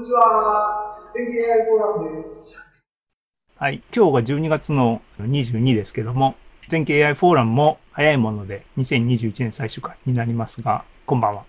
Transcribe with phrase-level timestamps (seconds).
[0.00, 0.98] にちは。
[1.12, 2.66] 天気 AI フォーラムです。
[3.56, 3.82] はい。
[3.94, 6.36] 今日が12月の22ですけども、
[6.68, 11.44] 全景 AI フォーラムも早いもので2021年最終回になりますが、こんばんは。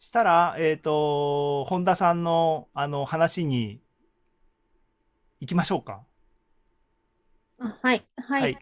[0.00, 3.80] したら、えっ、ー、と、本田さんのあの話に
[5.38, 6.02] 行きましょうか。
[7.60, 8.42] あはい、はい。
[8.42, 8.58] はい、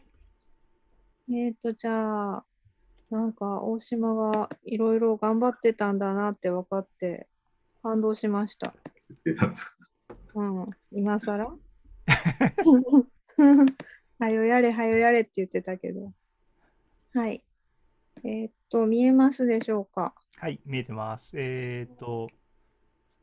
[1.31, 2.45] えっ、ー、と、じゃあ、
[3.11, 7.27] なんか大島がいろいろ頑張ってたんだなって分かって
[7.85, 8.73] 感動しました。
[10.35, 11.47] うん、今更？
[14.19, 16.15] はよやれはよやれって言ってたけど。
[17.13, 17.45] はい。
[18.25, 20.15] えー、っと、見えますでしょうか？
[20.39, 21.35] はい、見えてます。
[21.39, 22.31] えー、っと、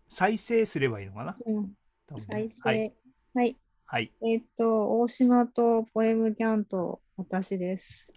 [0.08, 1.74] 再生すればいいのかな、うん、
[2.20, 2.70] 再生。
[2.70, 2.94] はい。
[3.34, 3.58] はい。
[3.86, 8.08] はい、えー、っと、大島とポエムキャンと私です。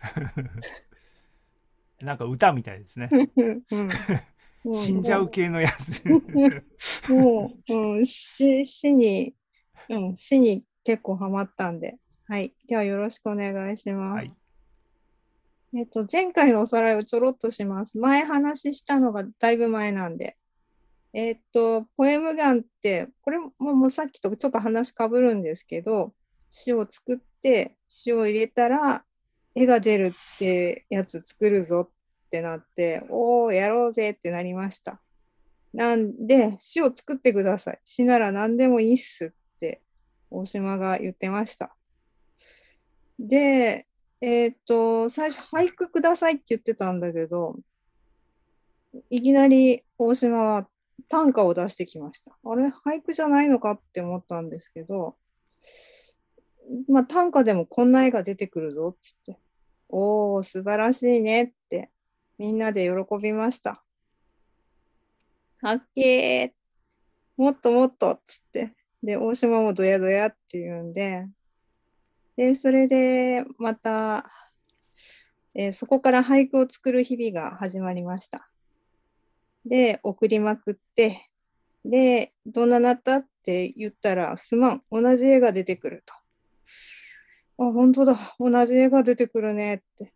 [2.03, 3.09] なんか歌みたいですね。
[3.71, 3.89] うん、
[4.73, 6.03] 死んじゃう系のやつ。
[7.11, 9.35] もう、うん、死死に、
[9.89, 11.97] うん、死に結構ハマったんで。
[12.27, 12.55] はい。
[12.67, 14.17] ではよろしくお願いします。
[14.17, 14.31] はい、
[15.77, 17.99] えっと、前回のおさらいをちょろっとします。
[17.99, 20.37] 前話したのがだいぶ前なんで。
[21.13, 26.13] えっと、ポエムガンって、これももうさっきとちょっと話かぶるんですけど、
[26.51, 29.05] 詩を作って、詩を入れたら、
[29.55, 31.91] 絵が出るってやつ作るぞっ
[32.35, 35.01] ってなって、おー、やろうぜってなりました。
[35.73, 37.81] なんで、詩を作ってください。
[37.85, 39.83] 詩なら何でもいいっすって
[40.31, 41.77] 大島が言ってました。
[43.21, 43.87] で、
[44.21, 47.57] えっ、ー、と、最初、俳句くださいって言ってたんだけど、
[49.11, 50.69] いきなり大島は
[51.09, 52.37] 短歌を出してきました。
[52.45, 55.17] あれ、俳句じゃないのかって思ったんですけど、
[56.89, 59.39] まあ、短歌でもこんな絵が出てくるぞっつって、
[59.89, 61.91] おー、素晴らしいねって
[62.39, 63.83] みんなで喜びました。
[65.61, 71.29] はっけー、もっともっとっつって、で、大島もどやどやって言うんで、
[72.37, 74.25] で、それでまた、
[75.55, 78.49] えー、そこから俳句を作る日々が始まりました。
[79.67, 81.31] で、送りまくって、
[81.85, 86.15] で、どんななったって言ったら、すまん、同じ絵が出てくると。
[87.65, 90.14] あ、本当だ、同じ絵が出てくるねって。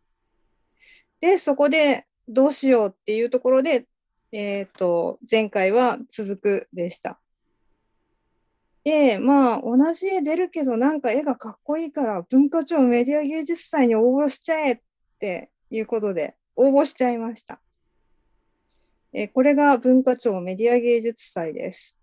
[1.21, 3.87] で、そこでどうしようっていうところで、
[4.33, 7.21] えっ、ー、と、前回は続くでした。
[8.85, 14.81] で、まあ、同じ絵出るけど、なんか絵がかっこいいから、文化庁メディア芸術祭に応募しちゃえっ
[15.19, 17.61] ていうことで、応募しちゃいました。
[19.13, 21.99] えこれが文化庁メディア芸術祭です。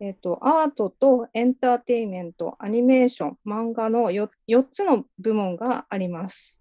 [0.00, 6.60] えっ、と、アートとエンターテインメント、アニメーション、漫画の 4, 4つの部門があります。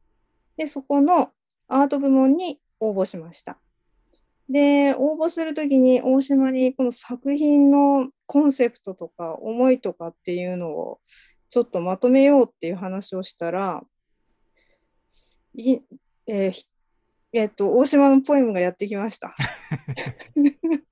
[0.57, 1.31] で、そこの
[1.67, 3.59] アート部門に応募しました。
[4.49, 10.99] で、応募するときに大島にこの作品のコンセプトとか思いとかっていうのを
[11.49, 13.81] ちょっとまとめようっていう話をしたら、
[15.55, 15.79] い
[16.27, 16.63] えー、
[17.33, 19.35] えー、っと、大島のポエムがやってきました。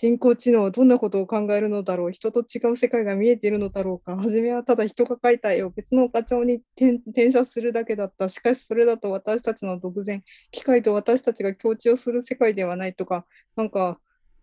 [0.00, 2.12] 人工知能はどんなことを考えるのだろう？
[2.12, 4.16] 人と違う世界が見えているのだろうか？
[4.16, 8.30] 初めはただ人が描いた絵を別の課長に転写するだけだった。
[8.30, 13.98] しかしそれだと私たちの独善機械と私たちが共知をする世界ではないとかなんか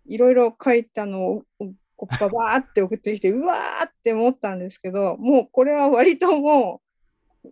[0.06, 6.81] いろいろ書いたのをババーって送ってきてうわーって思ったんですけどもうこれは割とも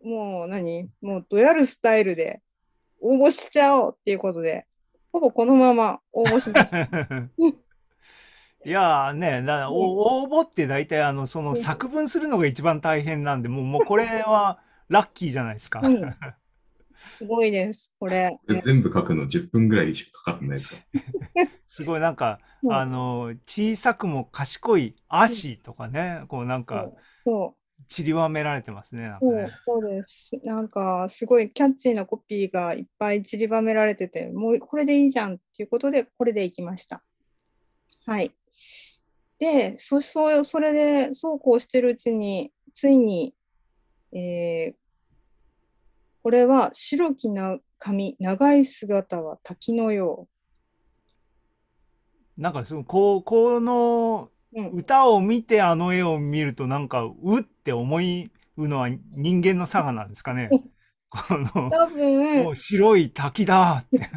[0.04, 0.90] うもう何？
[1.02, 2.44] もうどやるスタイルで
[3.02, 4.68] 応募しちゃおうっていうことで
[5.12, 6.88] ほぼこのまま応募しました。
[8.66, 14.60] いやーね、だ応募って大体あのその作文するのが一番大変なんで、もうもうこれは
[14.90, 15.82] ラッキーじゃないですか。
[15.84, 16.16] うん、
[16.96, 18.40] すごいです、これ。
[18.64, 20.82] 全部書くの10分ぐらいしかかかってないですか？
[21.68, 26.90] すごいなんか、うん、あの小さくも賢い足とかね、こうなんか、
[27.88, 29.04] 散りばめられてますね。
[29.04, 30.32] なんかねそうそうです。
[30.44, 37.04] なんかすごいキャッチーなコピーがいっぱい散りばめられてて、もうこれでいいじゃんっていうことで、これでいきました。
[38.08, 38.32] はい。
[39.40, 43.34] で、そそうそれでそうこうしてるうちに、ついに、
[44.14, 44.74] えー、
[46.24, 50.28] これは白きな髪、長い姿は滝のよ
[52.38, 52.42] う。
[52.42, 54.30] なんかそのこうこの
[54.74, 60.50] 歌を見てあの絵を見るとなんかうって思いうのは人間の差がなんですかね。
[61.10, 64.10] この多分白い滝だって。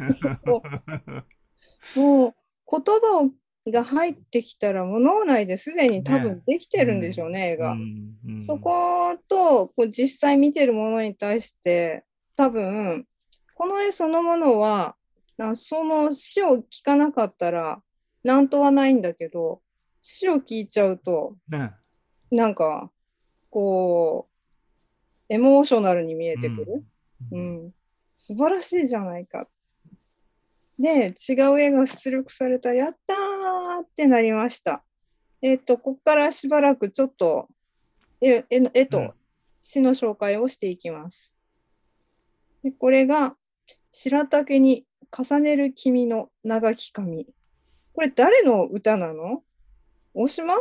[1.95, 2.33] もう
[2.71, 3.29] 言葉を
[3.67, 8.41] が入ってきたらもう脳内ですでに多分できてるんでしょうね、ね絵が、うんうん。
[8.41, 12.03] そことこう実際見てるものに対して
[12.35, 13.05] 多分
[13.53, 14.95] この絵そのものは
[15.55, 17.81] その詩を聞かなかったら
[18.23, 19.61] なんとはないんだけど、
[20.01, 21.71] 詩を聞いちゃうと、ね。
[22.31, 22.91] なんか、
[23.49, 26.83] こう、エモーショナルに見えてくる。
[27.31, 27.73] ううんん。
[28.17, 29.47] 素晴らしいじゃないか。
[30.79, 34.83] で、違う絵が出力された、やったーってなりました。
[35.41, 37.49] えっ、と、ここからしばらくちょっと、
[38.21, 39.13] 絵絵と
[39.63, 41.35] 詩の紹介をしていきます。
[42.63, 43.35] でこれが、
[43.91, 47.27] 白竹に重ねる君の長き髪。
[47.93, 49.43] これ誰の歌なの？
[50.13, 50.55] 大島？
[50.55, 50.59] い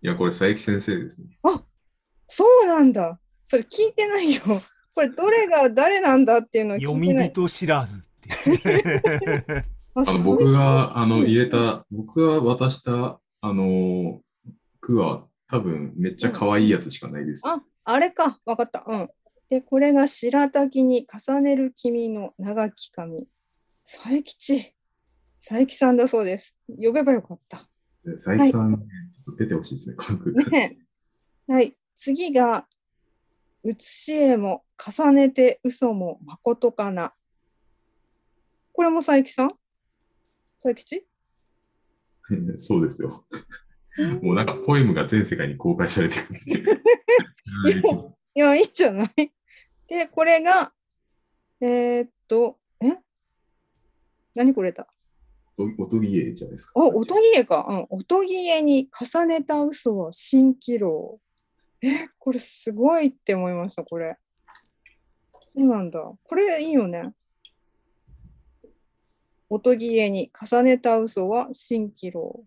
[0.00, 1.38] や、これ佐伯先生ですね。
[2.26, 3.20] そうなんだ。
[3.44, 4.40] それ聞いてないよ。
[4.94, 7.24] これどれが誰なんだっていうのを聞読いてない。
[7.24, 9.64] み人知らずって
[10.22, 14.20] 僕があの入れた、僕が渡したあの
[14.80, 17.42] 句は多分めっちゃ可愛いやつしかないです。
[17.46, 18.40] あ、あれか。
[18.44, 18.84] わかった。
[18.86, 19.10] うん。
[19.50, 23.26] で、これが白滝に重ねる君の長き髪。
[23.84, 24.74] 佐伯吉。
[25.38, 26.56] 佐伯さんだそうです。
[26.68, 27.68] 呼べばよかった。
[28.04, 30.32] 佐伯さん、ちょっと出てほしいですね、この句。
[30.32, 30.78] ね
[31.48, 31.76] えはい。
[31.96, 32.66] 次が、
[33.62, 37.14] 写し絵も重ねて嘘もまことかな。
[38.72, 39.48] これも佐伯さん？
[40.62, 41.06] 佐伯吉
[42.56, 43.24] そうですよ。
[44.22, 46.40] もうなんかポエムが全世界に公開されてくる
[48.34, 49.30] いや、いいんじゃない？
[49.86, 50.72] で、これが、
[51.60, 52.86] えーっと、え？
[54.34, 54.88] 何これだ？
[55.56, 56.72] おとぎ絵じゃないですか。
[56.80, 57.64] あ、音切れか。
[57.68, 57.86] うん。
[57.90, 61.20] 音切れに重ねた嘘は蜃気楼。
[61.80, 64.16] え、これすごいって思いました、これ。
[65.56, 66.00] そうなんだ。
[66.00, 67.12] これいいよね。
[69.48, 72.44] 音切れに重ねた嘘は蜃気楼。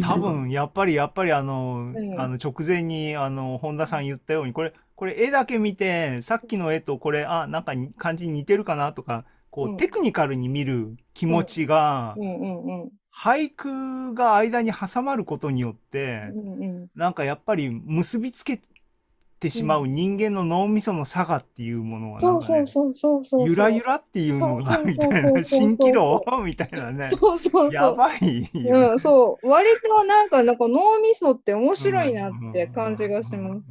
[0.00, 12.16] 多分やっぱりやっぱりあの,、うんあの直前にあの本田さん言ったようにこれこれ絵だけ見てさっきの絵とこれあなんかに感じに似てるかなとかこう、うんテクニカルに見る気持ちが。
[13.14, 18.58] 俳句が間に挟まることによって、うんうん、なんかやっぱり結びつけ
[19.42, 22.28] てしまう人間の脳みその差がっていうものはな
[22.66, 23.44] そうそうんかね。
[23.50, 27.72] ゆらゆらっていうのがみたいな蜃気楼みたいなねそうそうそう。
[27.72, 29.48] やばいようん、そう。
[29.48, 33.62] 割となんか、なんか脳みそって面白いなって感じがします。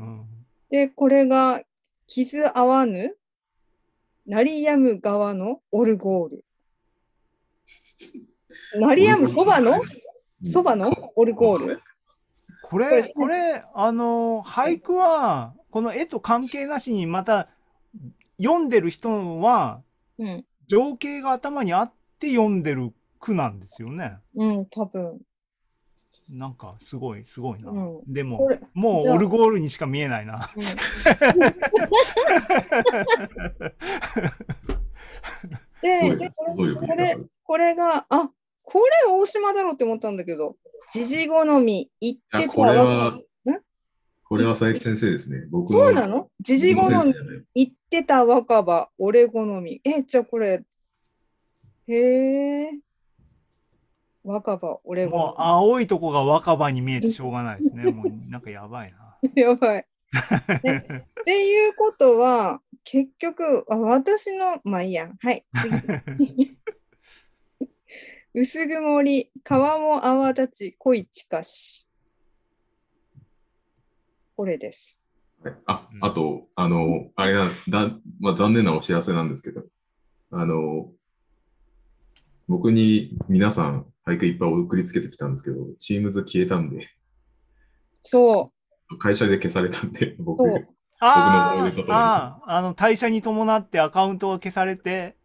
[0.70, 1.62] で、これが、
[2.08, 3.16] 傷合わぬ、
[4.28, 6.46] 鳴りやむ側のオルゴール。
[8.80, 9.80] 鳴りやむそばの？
[10.46, 10.92] そばの？
[11.16, 11.80] オルゴール？
[12.72, 17.50] ここれれ、これ、あの、俳句は、この絵と関係なしに、また、
[18.42, 19.82] 読んでる人は、
[20.18, 20.46] うん。
[20.68, 24.20] 情景が頭にあって読んでる句なんですよね。
[24.36, 25.20] うん、多分。
[26.30, 27.72] なんか、すごい、すごいな。
[27.72, 30.50] うんでももうオルゴールにしか見えないな。
[30.56, 30.62] うん
[35.82, 37.18] で、これ。
[37.44, 38.32] これが、あ、
[38.64, 40.56] これ大島だろうって思ったんだけど、
[40.94, 43.22] じじ好み、言ってたこれはん
[44.26, 45.46] これは佐伯先生ですね。
[45.50, 46.30] 僕そうなの？
[46.42, 47.14] じじ好み
[47.56, 49.82] 言ってた若葉、俺好み。
[49.84, 50.64] え、じゃあこれ、
[51.88, 52.80] へえ。
[54.24, 57.84] 若葉、俺もう好青いとこが若葉に見えてしょうがないですね。
[57.92, 59.18] もうなんかやばいな。
[59.34, 59.42] み。
[59.42, 59.86] やばい。
[60.64, 60.86] ね
[61.22, 65.12] っていうことは、結局、あ私の、まあいいや。
[65.20, 65.46] はい、
[66.18, 66.58] 次。
[68.34, 71.90] 薄曇り、川も泡立ち、恋近し。
[74.38, 75.02] これです。
[75.44, 77.90] はいあうん、あと、あの、あれな、だ、
[78.22, 79.64] まあ、残念なお知らせなんですけど、
[80.32, 80.92] あの、
[82.48, 86.88] 僕に皆さん俳句いっぱい送りつけてきたんですけど、チームズ消えたんで、
[88.06, 88.50] そ
[88.92, 95.18] う、会社で消されたんで、僕、僕の思い出とともにーあー、あの、退社に伴ってアカウントが消されて、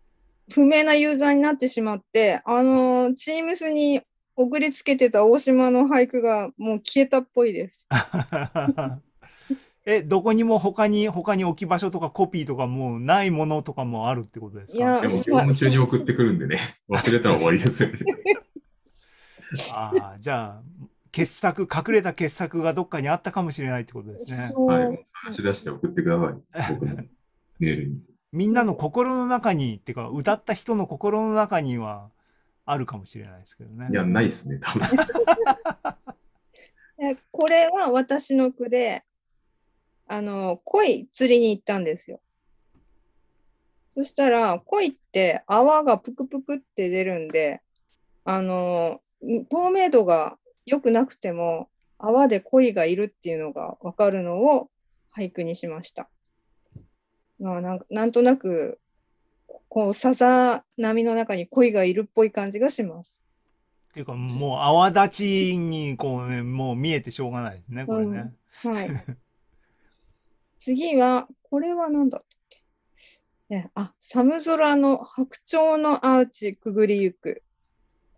[0.53, 4.01] 不明なユーザーになってしまって、あのー、Teams に
[4.37, 7.89] 送りつけてた大島の俳句がもう消えたっぽいです。
[9.89, 16.59] え、どこにも他に、他に置き場所とかコピーとかもうないものとかもあるってことですいやかでも業務中に送ってくるんでね、
[16.91, 17.95] 忘れたら終わりですよね。
[19.73, 20.63] ああ、じゃあ、
[21.13, 24.51] 傑作、隠れた傑作がどっかにあったかもしれないってことですね。
[24.53, 26.75] そうはい、探し出して送ってください。
[26.75, 28.01] 僕のメールに。
[28.37, 32.11] みんなの心の中に、っていうか、歌った人の心の中には
[32.67, 33.89] あるかもしれないですけどね。
[33.91, 34.83] いや、ないっすね、多分。
[36.99, 39.05] でこれは私の句で、
[40.07, 42.21] あの、鯉釣りに行ったんですよ。
[43.89, 47.63] そしたら、鯉って泡がぷくぷくって出るんで、
[48.27, 49.01] あの、
[49.49, 54.69] 透明度が良くなくても、泡で鯉がいるっていうのがわかるのを
[55.17, 56.11] 俳句にしました。
[57.39, 58.79] まあ、なんかなんとなく、
[59.69, 63.23] こう、さざ波の中に恋がいるっぽい感じがします。
[63.91, 68.35] っていうか、もう泡立ちに、こうね、もう見えてしょうがないですね、これね。
[68.63, 68.89] はい。
[70.59, 72.63] 次は、これは何だったっけ、
[73.49, 77.43] ね、あ、寒空の白鳥のアーチくぐりゆく。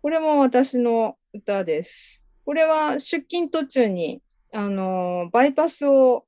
[0.01, 2.25] これも私の歌です。
[2.45, 4.21] これは出勤途中に、
[4.51, 6.25] あのーバイパスを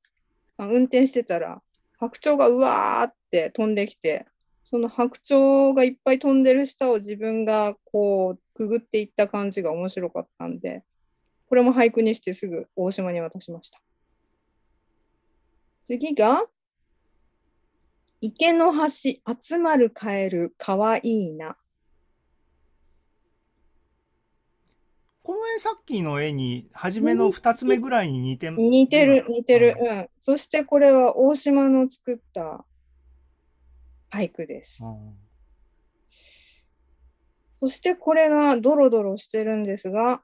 [0.57, 1.61] あ運転してたら、
[2.01, 4.25] 白鳥がうわーって飛んできて、
[4.63, 10.83] その白鳥がいっぱい飛んでる下を自分がこうくぐっていった感じが面白かったんで、
[11.47, 13.79] これも俳句にしてすぐ大島に渡しました。
[15.83, 16.43] 次が、
[18.19, 21.55] 池の端集まるカエルかわいいな。
[25.31, 29.77] この絵さっきの絵に、初めの2つ目ぐらいに似て似てる、似てる。
[29.79, 30.09] うん。
[30.19, 32.65] そしてこれは大島の作った
[34.11, 34.83] 俳句です。
[34.83, 35.13] うん
[37.55, 40.23] そしてこれがドロドロしてるんですが、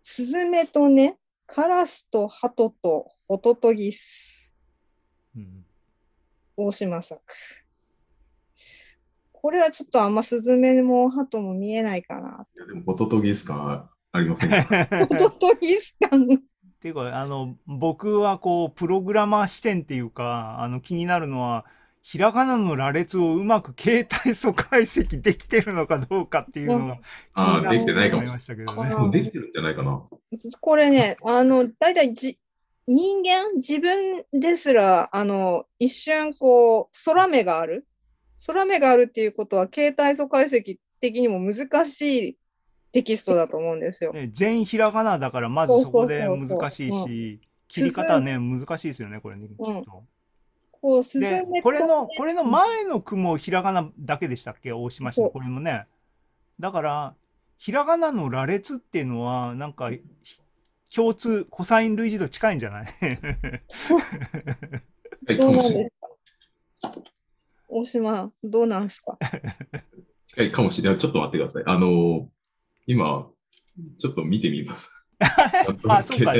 [0.00, 4.56] スズメとね、カラスとハトとホトトギス、
[5.36, 5.64] うん
[6.56, 7.22] 大島作。
[9.42, 12.46] これはちょっとあんまスズメもハトも見えないかな。
[12.56, 16.22] いやでも、ホトトギス感ありませんかホトトギス感。
[16.22, 16.38] っ
[16.80, 21.64] ていうか、あの、僕はこう、プログラマー視点っていうか、あの、気になるのは、
[22.02, 26.96] ひらがなの羅列をうまく携帯素解析できてるのかどうかっていうのが
[27.36, 28.26] 気になできてないかもしれない。
[28.26, 28.94] りましたけどあね。
[28.94, 30.02] もうできてるんじゃないかな。
[30.60, 32.38] これね、あの、大体じ、
[32.86, 37.86] 人間、自分ですら、あの、一瞬、こう、空目がある。
[38.46, 42.36] 空目があるっていうことは、携帯素解析的にも難しい
[42.92, 44.12] テキストだと思うんですよ。
[44.12, 50.04] ね、全ひらがなだから、まずそこで難しいし、切り方はね、難しいですよね、これね、きっうんと。
[50.72, 55.86] こう、スズでメ、これの、これの前の句もひらがなだけでしたっけ大島市のこれもね。
[56.58, 57.14] だから、
[57.58, 60.00] ひらがなの羅列っていうのは、なんか、ひ
[60.94, 62.86] 共通、コサイン類似度近いんじゃない？
[63.00, 63.12] は
[65.30, 65.60] い、どうなん。
[65.60, 65.90] です
[66.90, 67.11] か？
[67.74, 69.18] 大島、どうなんすか？
[70.26, 70.98] 近いかもしれない。
[70.98, 71.64] ちょっと待ってください。
[71.66, 72.26] あのー
[72.86, 73.30] 今、
[73.98, 74.90] ちょっと見てみます。
[75.88, 76.32] あ、そうか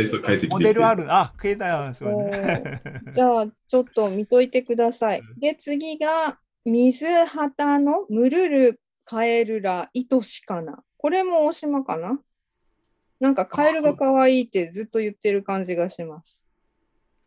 [0.51, 1.05] モデルある。
[1.09, 2.83] あ、携帯ある、そうね。
[3.15, 5.23] じゃあ、ちょっと見といてください。
[5.39, 10.83] で、次が、水旗のむるるカエルら愛しかな。
[10.97, 12.21] これも大島かな？
[13.21, 16.42] なんかカエルが可愛いってずっと言ってる感じがします。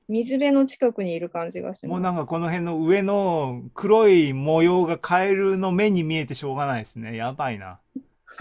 [0.08, 1.88] 水辺の近くにいる感じがします。
[1.88, 7.16] もうなんかこの辺の上の黒い模様がカエルの目に見えてしょうがないですね。
[7.16, 7.80] やばいな。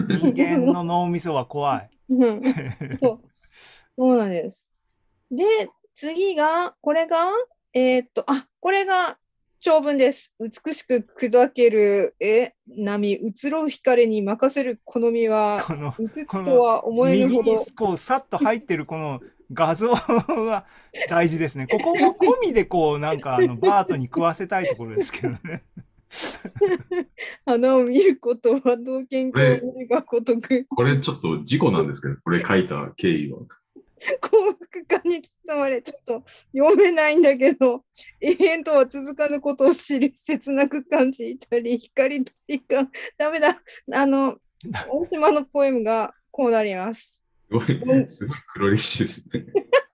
[0.07, 1.89] 人間の脳みそは怖い。
[2.09, 2.41] うん
[2.99, 3.19] そう
[3.97, 4.69] そうなんです。
[5.31, 5.43] で、
[5.95, 7.31] 次が、これが、
[7.73, 9.17] えーっと、あ、これが
[9.59, 10.33] 長文です。
[10.39, 17.65] 美しく砕ける、え、波、移ろう光に任せる好みは、このいくつとは思えぬ右ほどに。
[17.71, 19.21] こうさっと入ってるこの
[19.53, 20.65] 画像が
[21.09, 21.67] 大事ですね。
[21.71, 25.63] ここも込みでこうなんかあのバートに食わせたいところですけどね。
[27.45, 33.39] 花を見ることは道剣これを見るがごとく、これちょっと事故なんですけど、これ書いた経緯は。
[34.21, 36.23] 幸福感に包まれ、ちょっと
[36.55, 37.83] 読めないんだけど、
[38.21, 43.61] 永遠とは続かぬことを知り、切なく感じたり、光と光が、ダメだ、
[43.93, 44.37] あの、
[44.89, 47.24] 大島のポエムがこうなります。
[47.51, 49.45] すごい、すごい黒歴史ですね。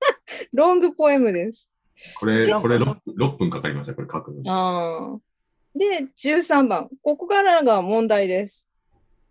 [0.54, 1.70] ロングポエムです。
[2.20, 5.22] これ、これ 6, 6分かかりました、これ書くの
[5.76, 6.90] で、13番。
[7.02, 8.70] ここからが問題です。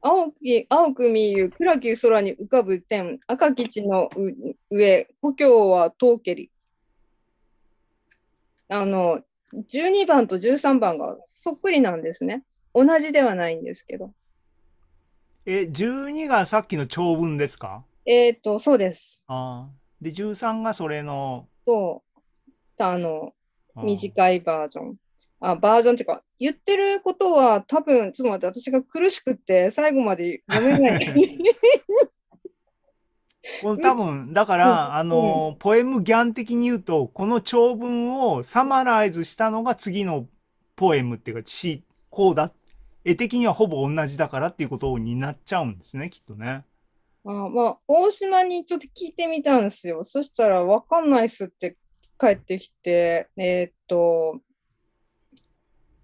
[0.03, 4.33] 青き、青く見ゆ暗き空に浮かぶ天、赤き地のう
[4.71, 6.51] 上、故郷は遠けり。
[8.69, 9.21] あの、
[9.53, 12.45] 12番と13番がそっくりなんですね。
[12.73, 14.13] 同じではないんですけど。
[15.45, 17.85] え、12がさっきの長文ですか？
[18.05, 19.25] えっ、と、そうです。
[19.29, 22.03] あーで、13がそれの、そ
[22.79, 22.83] う。
[22.83, 23.33] あの、
[23.77, 24.97] 短いバージョン。
[25.41, 31.39] あ、バージョンっていうか、言ってることは多分、ちょっと待って、私が苦しくって最後まで読めない。
[33.63, 40.27] この多分、だから、あの、ポエムギャン的に言うと、この長文をサマライズしたのが次の
[40.77, 42.53] ポエムっていうか、詩、こうだ。
[43.03, 46.65] 絵的にはほぼ同じだからっていうことになっちゃうんですね、きっとね。
[47.31, 50.05] あまあ、大島にちょっと聞いてみたんですよ。
[50.05, 51.77] そしたら、わかんないっすって
[52.19, 54.41] 帰ってきて、えーっと、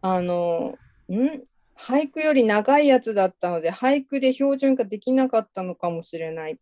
[0.02, 0.78] あの、
[1.08, 1.42] ん？
[1.78, 6.58] 俳句より長いやつだったので、俳句で標準化できなかったのかもしれない。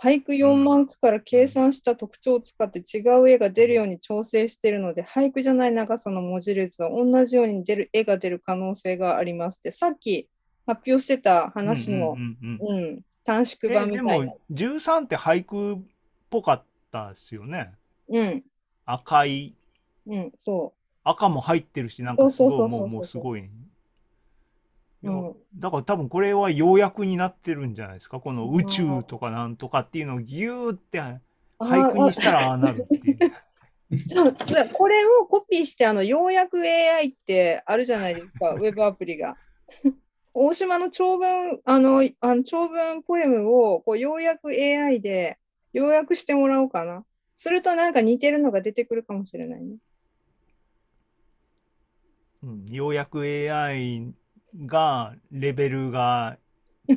[0.00, 10.28] 俳句4万句から計算した特徴を使って違う絵が出るように調整しているので、俳句じゃない長さの文字列は同じように出る絵が出る可能性がありますって、さっき
[10.66, 14.26] 発表してた話の、うんうんうんうん、短縮版みたいな。
[14.26, 15.78] も13って俳句っ
[16.30, 17.74] ぽかったですよね。
[18.08, 18.42] うん、
[18.86, 19.54] 赤い
[20.06, 20.72] うん、そ
[21.04, 23.40] 赤も入ってるしなんかすごいもうもうすごい。
[23.40, 23.44] う
[25.10, 31.20] んだから多分これは要約になってるんじゃないですかこの宇宙とかなんとかっていうのをギューってう。
[31.60, 33.18] 俳句にしたらああなるっていう。
[34.72, 39.36] これをコピーして、あの、要約 AI ってあるじゃないですか、 ウェブアプリが。
[40.34, 45.38] 大島の長文、あの、あの長文ポエムをこう要約 AI で
[45.72, 47.04] 要約してもらおうかな。
[47.34, 49.76] するとなんか似てるのが出てくるかもしれないね。
[52.42, 54.12] うん、要約 AI
[54.66, 56.38] がレベルが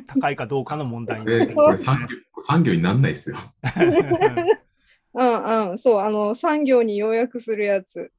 [0.06, 3.36] 高いかどうかの問題こになるれ これ産業産業になんないですよ。
[5.14, 8.12] うんうん、そう、あの、産業に要約するやつ。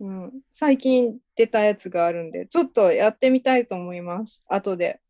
[0.00, 5.00] うん、最近出たやつがあるんで、ちょっとやってみたいと思います、後で。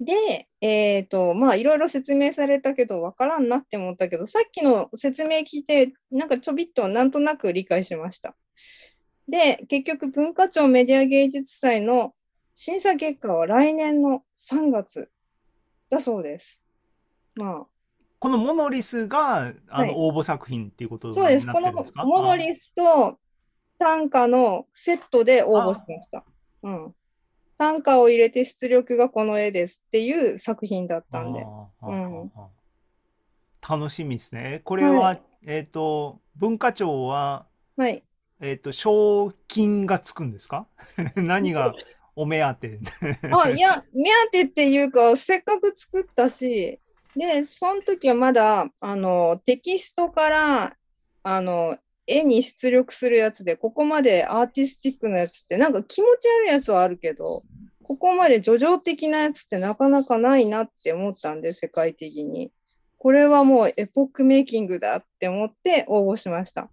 [0.00, 8.34] で、えっと、まあ、いろいろ説明されたけど、わからんなって思ったけど、さっきの説明聞いて、なんかちょびっとなんとなく理解しました。
[9.28, 12.12] で、結局、文化庁メディア芸術祭の
[12.54, 15.10] 審査結果は来年の3月
[15.90, 16.62] だそうです。
[17.34, 17.66] まあ、
[18.20, 21.52] このモノリスがあはいの応募作品っていうことになってそうです。
[21.52, 23.18] このモノリスと
[23.78, 26.22] 短歌のセットで応募しました。
[26.62, 26.94] うん。
[27.56, 31.46] 短歌を入れて出力がこの絵ですっていう作品だったんで。
[33.66, 34.60] 楽しみですね。
[34.64, 37.46] これは、はえっ、と、文化庁は、
[37.76, 38.02] はい。
[38.40, 40.66] えっ、と、賞金がつくんですか？
[41.16, 41.74] 何が
[42.16, 42.78] お目当て？
[43.32, 46.78] あ、いや、目当てっていうか、せっかく作ったし、
[47.16, 50.76] で、その時はまだ、あの、テキストから、
[51.22, 51.76] あの、
[52.06, 57.42] 絵に出力するやつで、ここまでアーティスティックなやつって、なんか気持ち悪いやつはあるけど、
[57.82, 62.52] ここまで叙情的なやつってなかなかないなって思ったんで、世界的に。
[62.98, 66.68] これはもうエポックメイキングだって思って応募しました。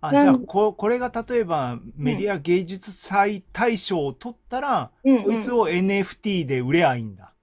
[0.00, 7.33] あ、じゃあこ、これが例えばメディア芸術祭大賞を取ったら、うん、うんこいつを NFT で売れゃいいんだ。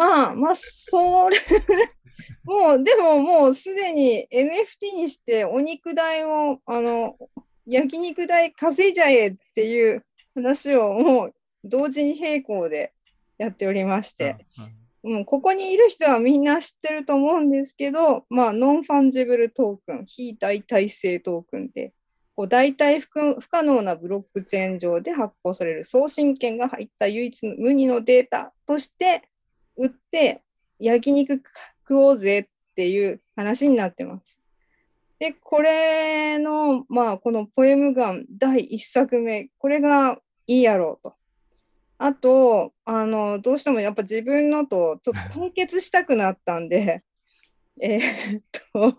[0.00, 1.36] まあ、まあ、それ、
[2.44, 7.18] もう、でももうすでに NFT にしてお肉代を、あの、
[7.66, 10.02] 焼肉代稼いじゃえっていう
[10.34, 11.34] 話をもう
[11.64, 12.94] 同時に並行で
[13.36, 21.94] やっておりまして、うんもうここにいる人はみんな知ってると思うんですけど、まあ、 non-fungible token、非代替性トークンで、
[22.36, 29.29] こう代替不可能なブロックチェーン上で発行される送信権が入った唯一無二のデータとして
[29.76, 30.42] 売って
[30.78, 31.42] 焼肉
[31.88, 34.40] 食おうぜっていう話になってます。
[35.18, 41.14] で、これの、まあ、このポエムガン第一作目、これがいいやろうと。
[41.98, 47.04] あと、あの、どうしてもやっぱ自分のとちょっと対決したくなったんで、
[47.78, 48.96] えっと、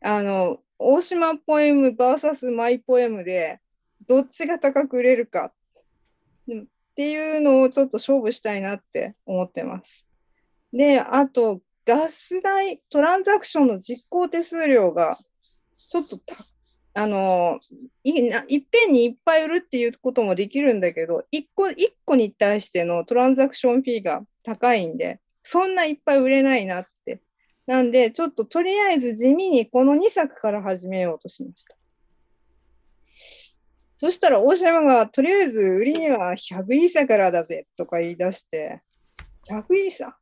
[0.00, 3.60] あの、大島ポエム VS マイポエムで、
[4.06, 5.52] どっちが高く売れるか
[6.98, 10.08] っていうのをちょっと勝負したいなって思ってます。
[10.72, 15.16] で、あと、ガス代、トランザクションの実行手数料が、
[15.76, 16.18] ちょっと、
[16.94, 17.60] あの、
[18.02, 27.22] いっぺんにいっぱい売るっていうこともできるんだけど、一個一個に対してのトランザクションフィーが高いんで、そんないっぱい売れないなって。
[27.66, 31.77] なんで、ちょっととりあえず地味にこの2作から始めようとしました。
[33.98, 38.80] そしたら大島がとりあえず売りには100イーサからだぜとか言い出して、
[39.50, 40.16] 100イーサ？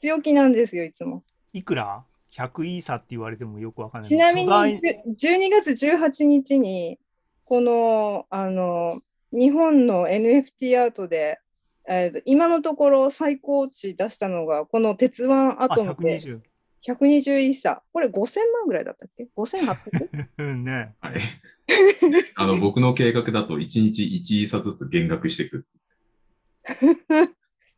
[0.00, 1.22] 強気なんですよ、いつも。
[1.52, 4.08] いくら ?100 イーサって言われてもよくわかんない。
[4.08, 6.98] ちなみに巨大12月18日に、
[7.44, 8.98] この、あの、
[9.30, 11.38] 日本の NFT アートで、
[11.86, 16.20] えーと今のところ最高値出したのが、この鉄腕アあ、トムで
[16.86, 16.94] 120。
[16.94, 17.82] 120イーサ。
[17.92, 20.28] これ5000万ぐらいだったっけ ?5800?
[20.38, 20.94] うんね。
[21.00, 21.14] はい。
[22.34, 25.66] あの、僕の計画だと1日1イーサずつ減額していく。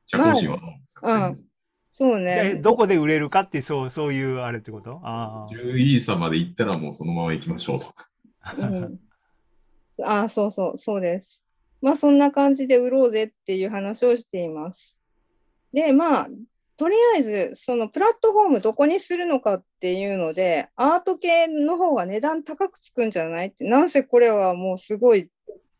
[0.06, 1.54] 社交心はどうですか、うん
[1.96, 2.56] そうで、ね。
[2.56, 5.00] どこで売れるかって、そう、そういうあれってこと？
[5.04, 5.46] ああ。
[5.48, 7.86] 10イーサまで行ったらもうそのまま行きましょうと。
[8.58, 9.00] うん、
[10.02, 11.46] あ、そうそう、そうです。
[11.80, 15.00] まあ、そんな感じで売ろうぜっていう話をしています。
[15.72, 16.28] で、まあ、
[16.76, 23.48] とりあえず、そのプラットフォームどこにするのかっていうので、アート系の方が値段高くつくんじゃない？
[23.48, 25.28] って、なんせこれはもうすごい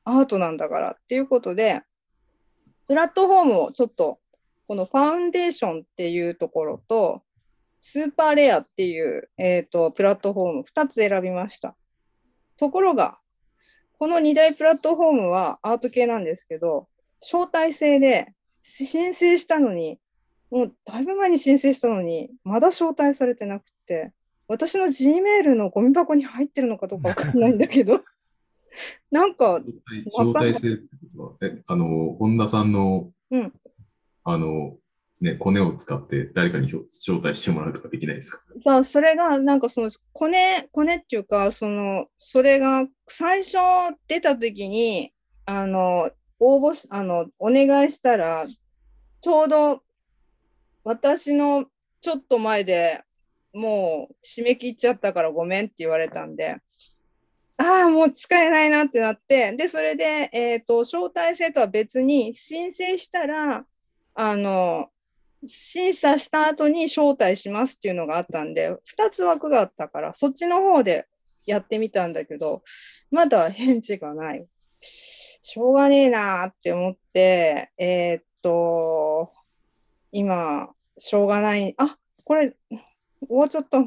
[0.05, 1.83] アートなんだからっていうことで、
[2.87, 4.21] プラットフォームをちょっと、
[4.69, 7.23] このファウンデーションっていうところと、
[7.81, 11.77] スーパーレアっていう、えっ、と、プラットフォーム2つ選びました。
[12.57, 13.19] ところが、
[13.99, 16.89] この2大プラットフォームはアート系なんですけど、
[17.21, 19.99] 招待制で申請したのに、
[20.55, 24.13] もうだいぶ前に申請したのに、まだ招待されてなくて、
[24.47, 28.05] 私の Gmail のゴミ箱に入ってるのかどうかわかんないんだけど、
[29.11, 29.61] なんか、
[30.17, 30.87] 招待制って
[31.17, 33.53] ことは、え、あの、本田さんの、うん。
[34.23, 34.77] あの、
[35.21, 38.45] ね、コネを使って誰かに招待してもらうとかできないですか？
[38.61, 43.57] さあ、それが、なんかその、コネ、コネっていうか、その、それが最初
[44.07, 45.13] 出た時に、
[45.47, 49.83] あの、応募し、あの、お願いしたら、ちょうど
[50.85, 51.67] 私の
[52.01, 53.03] ちょっと前で
[53.55, 56.59] もう締め切っちゃったからごめんって言われたんで、
[57.57, 63.65] ああ、もう使えないなってなって、で、それで、えっと、招待制とは別に申請したら、
[64.15, 64.89] あの、
[65.47, 71.07] 審査した後に招待しますっていうのがあったんで、2つ枠があったから、そっちの方で
[71.47, 72.63] やってみたんだけど、
[73.11, 74.47] まだ返事がない。
[75.43, 79.31] しょうがねえなーって思って、えーっと、
[80.15, 81.75] 今、しょうがない。
[81.77, 82.79] あ、これ、終
[83.31, 83.83] わっちゃった。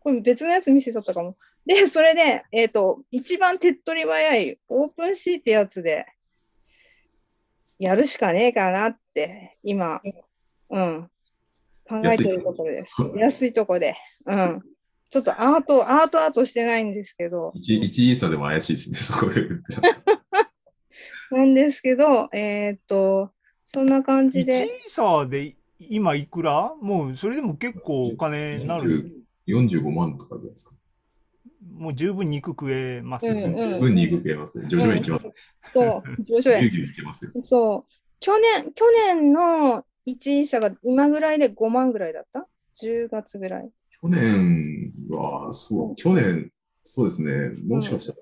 [0.00, 1.36] これ別のやつ見せちゃったかも。
[1.64, 6.04] で、それで、えーっと、一番手っ取り早いオープンシーってやつで、
[7.78, 10.00] やるしかねえかなって、今、
[10.68, 11.08] うん、
[11.88, 12.96] 考えてるところです。
[13.16, 13.94] 安いとこで。
[14.26, 14.62] うん。
[15.10, 19.46] ちょっとアート、アートアートしてないんですけど、1, 1イーサでも怪しいですね、そこで。
[21.30, 23.32] なんですけど、えーっと、
[23.72, 26.74] そんな感じ1で、イーサーで今いくら？
[26.80, 29.24] もうそれでも結構お金になる。
[29.46, 30.74] 45万とかじゃないですか。
[31.76, 33.42] もう十分肉食えますよね。
[33.42, 34.68] うん十分に行けますね。
[34.68, 35.30] 徐々に行きます。
[35.72, 37.32] そう、徐々にぎゅうぎゅう行けますよ。
[37.48, 37.92] そう。
[38.20, 42.46] 去年、去年の1位差が今ぐらいで5万ぐらいだった
[42.80, 43.70] ?10 月ぐらい。
[43.90, 46.52] 去年は、そう、去年、
[46.84, 47.50] そうですね。
[47.66, 48.18] もしかしたら、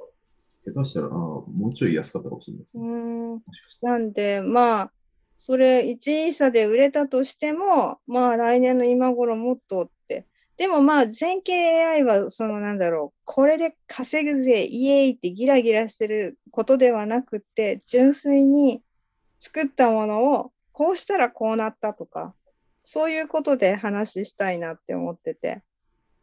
[0.72, 2.84] 下手したら、あもうちょい安かったかもしれないですね。
[2.84, 3.42] うーん。
[3.82, 4.92] なんで、まあ、
[5.40, 10.26] それ1位差で売れたとしても、まあ来年の今頃もっとって。
[10.58, 18.82] でもまあ、全景 AI は、そのなんだろう、これで稼ぐぜ、イエーイってギラギラしてることではなくって、純粋に
[19.38, 22.34] 作ったものを、こうしたらこうなったとか、
[22.84, 25.62] そういうことで話したいなって思ってて。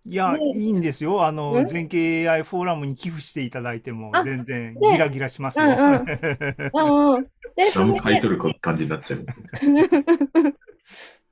[0.05, 1.25] いや、ねいいんですよ。
[1.25, 1.67] あの、ん？
[1.67, 5.65] 全景 AI フォーラムに寄付していただいてもあ全然ねギラギラしますよ。
[5.65, 7.27] うん。
[7.57, 9.89] で、何も買い取る感じになっちゃいますね。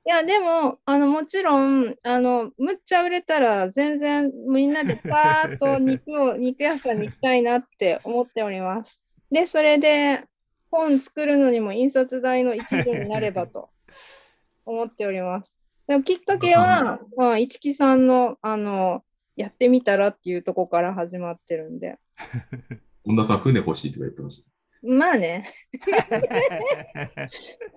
[0.04, 9.00] いや、でも、あの、もちろん、あの、むっちゃ売れたら、全然みんなでパーッと 肉を、肉屋さんに行きたいなって思っております。
[9.30, 10.24] で、それで、
[10.68, 13.70] 本作るのにも印刷代の一部になればと
[14.66, 15.56] 思っております。
[15.86, 19.04] でもきっかけは、まあ、市木さんの、あの、
[19.36, 21.98] やってみたらっていうとこから始まってるんで。
[23.04, 24.55] 本田さん、船欲しいとか言ってました。
[24.82, 25.48] まあね、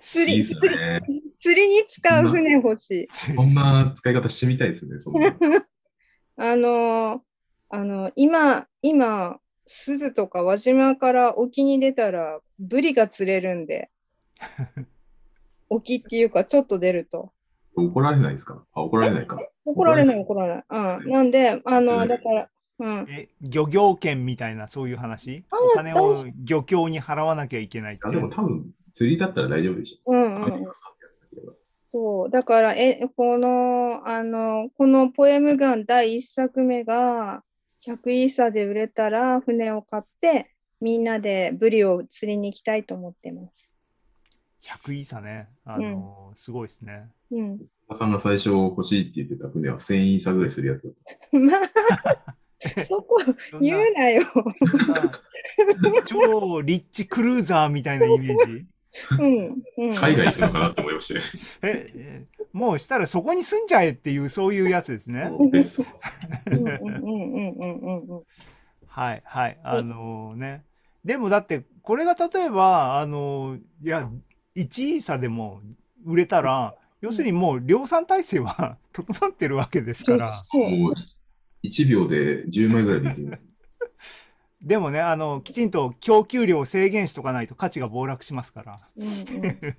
[0.02, 1.02] 釣り、いいです釣りね。
[1.40, 3.08] 釣りに使う船欲しい。
[3.12, 4.98] そんな使い方してみたいですね。
[6.38, 7.22] あの、
[7.70, 13.90] あの、今、今、鈴とか輪島から沖に出たら、ブリが釣れるんで、
[15.70, 17.32] 沖っていうか、ちょっと出ると。
[17.76, 18.66] 怒られないですか？
[18.74, 19.38] あ、怒られないか。
[19.66, 20.66] 怒られない、怒られない。
[21.04, 21.12] うん。
[21.12, 23.08] なんで、あの、だから、うん。
[23.10, 25.44] え、漁業権みたいなそういう話？
[25.52, 30.12] あお金を漁協に払わなきゃいけないってあでも多分、釣りだったら大丈夫でしょ。
[30.12, 30.65] うんアうん
[31.92, 32.30] そう。
[32.30, 37.44] だから、え、この、あの、このポエムガン第一作目が、
[37.84, 43.76] 100イーサで売れたら、船を買って、みんなでブリを釣りに行きたいと思ってます。
[44.62, 45.50] 100イーサね。
[45.65, 47.10] あの、すごいですね。
[47.32, 47.60] うん。
[47.94, 50.94] さんが最初欲しいって言ってた船は1000イーサぐらいするやつだっ
[51.32, 52.36] たんです。
[52.76, 53.17] まあ、そこ
[53.62, 54.24] 言うなよ。
[56.06, 58.65] 超リッチクルーザーみたいなイメージ。
[59.19, 59.63] うん。
[59.78, 59.95] うん。
[59.95, 61.74] 海外行くのかなって思いましたね。
[61.74, 65.32] え、えもうしたらそこに住んじゃえっていうそういうやつですね。
[65.52, 65.86] 別荘
[66.52, 68.24] うんうんうんうんうんうんうん。
[68.88, 69.58] はいはい。
[69.63, 70.63] あのね。
[71.06, 74.10] でもだってこれが例えばあのいや
[74.56, 75.62] 1位差でも
[76.06, 80.43] 売れたら要するにもう量産体制は 整ってるわけですから。
[81.63, 83.45] 1秒で10枚ぐらいできます。
[84.62, 88.80] でもねあのきちんと供給量を制限しとかないと価値が暴落しますから。
[88.98, 89.15] うんうんい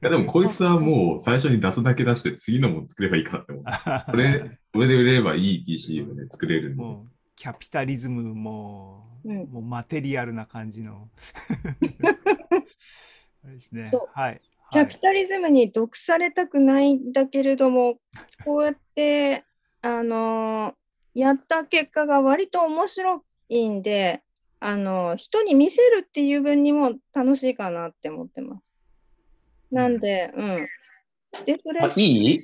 [0.00, 4.10] やでもこいつはもう最初に出すだけ出して次のもの作ればいいかなって思って。
[4.10, 6.82] これ、これで売れればいい PC をね、作れるんで。
[7.36, 11.10] キャピタリズムも、うんもうマテリアルな感じの。
[13.44, 14.08] あれですねそう。
[14.12, 14.40] はい。
[14.72, 17.98] キはいャピタリズムに毒されたくないんだけれども、
[18.44, 19.44] こうやって
[19.82, 20.74] あのー
[21.14, 24.22] やった結果が割と面白いんで、
[24.60, 28.62] あのー人に見せるっていう分にも楽しいかなって思ってます。
[29.70, 30.66] なんで、うん。
[31.46, 32.40] で、それ、あいい？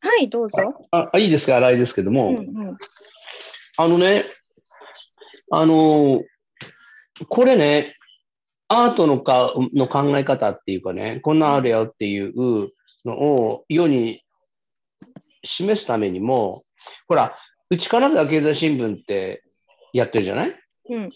[0.00, 0.56] はい、どうぞ。
[0.90, 2.40] ああいいですか、荒いですけども、うんう
[2.72, 2.78] ん。
[3.76, 4.24] あのね、
[5.50, 6.24] あのー
[7.28, 7.94] これね、
[8.66, 12.72] アートのかの考え方っていうかね、こんなんあるよっていう
[13.04, 14.24] のを世に
[15.44, 16.64] 示すためにも、
[17.06, 17.36] ほら、
[17.74, 19.42] うち金沢経済新聞って
[19.92, 20.60] やってるじゃない？
[20.90, 21.10] うん。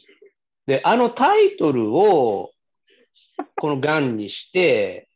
[0.66, 2.50] で、あのタイトルを
[3.56, 5.08] このガンにして、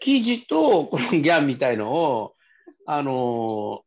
[0.00, 2.34] 記事とこのギャンみたいのを、
[2.86, 3.82] あの、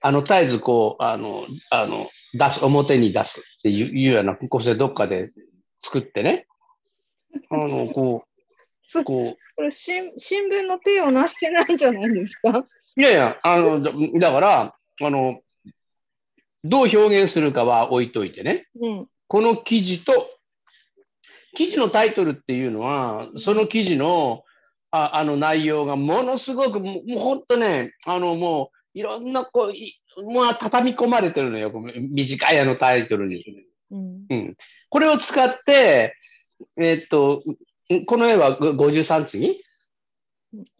[0.00, 5.30] あの絶えずこう、あの、あの、出す、表に出すっていういうような構成どっかで
[5.80, 6.46] 作ってね、
[7.48, 8.24] あの、こ、
[8.82, 9.04] そう。
[9.04, 12.50] ここれ新新聞の手をなしてないんじゃないですか。
[12.50, 15.40] う、いやいや、あの、だだから、あの、
[16.64, 19.06] どう表現するかは置いといてね、うん。
[19.28, 20.30] この記事と、
[21.54, 24.42] 記事のタイトルっていうのは、その記事の
[24.90, 31.72] ああの内容がものすごく、もうもう本当ね、あのもういろんなこう、いもう畳み込まれてるのよ、
[32.10, 33.44] 短いあのタイトルに。
[33.90, 34.26] うん。
[34.30, 34.56] うん、
[34.88, 36.16] これを使って、
[36.78, 37.42] えっと、
[38.06, 39.62] この絵はご53次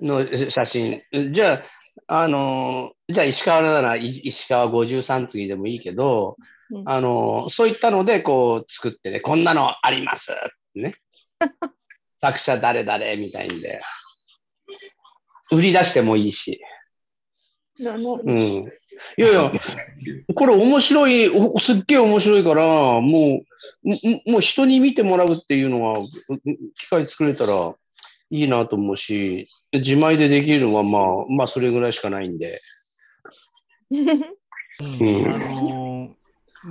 [0.01, 1.03] の写真。
[1.33, 1.62] じゃあ、
[2.07, 6.37] あの、じゃあ石川ならい石川53次でもいいけど、
[6.70, 10.35] うんあの、そういったのでこう作ってね、こんなのありますっ
[10.74, 10.96] てね。
[12.20, 13.80] 作者誰々みたいんで。
[15.50, 16.61] 売り出してもいいし。
[18.24, 18.68] うん。
[19.18, 19.52] いやいや、
[20.35, 22.64] これ面白い、おすっげえ面白いから、
[23.00, 23.42] も
[23.85, 26.07] う、もう人に見てもらうっていうのは、う
[26.76, 27.74] 機会作れたら
[28.31, 32.61] いいなと思うし、自前でできるのはまあ、まあそれぐらいしかないんで。
[33.91, 36.15] うんうんあのー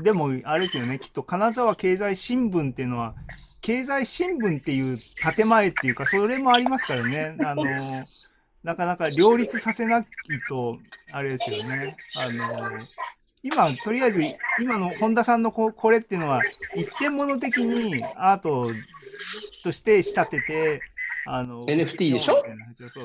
[0.01, 3.13] でも、あれですよね、きっと金沢経済新聞っていうのは、
[3.61, 4.97] 経済新聞っていう
[5.35, 8.03] 建前っていうか、それもありますからね、あのー
[8.63, 10.03] なかなか両立させない
[10.49, 10.79] と、
[11.11, 11.95] あれですよね。
[12.17, 12.85] あのー
[13.43, 14.23] 今、とりあえず、
[14.59, 16.41] 今の本田さんのここれっていうのは、
[16.75, 18.71] 一点物的にアート
[19.63, 20.81] として仕立てて、
[21.25, 22.43] あの NFT でしょ？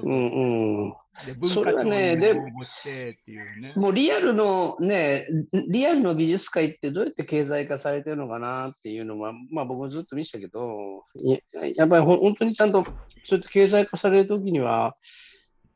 [0.02, 0.94] うんうん。
[1.48, 2.34] それはねで。
[3.76, 5.26] もうリアルのね、
[5.68, 11.38] リアルの美術界ってどうやって経済化されてるのかなっていうのは、まあ僕もずっと見てたけど、いや
[11.74, 12.84] やっぱりほん本当にちゃんと
[13.24, 14.94] そうやって経済化されるときには、